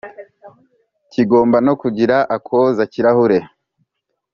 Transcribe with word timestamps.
kigomba 1.11 1.57
no 1.65 1.73
kugira 1.81 2.17
akoza-kirahure 2.35 3.37